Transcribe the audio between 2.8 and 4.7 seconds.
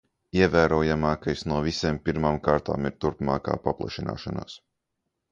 ir turpmākā paplašināšanās.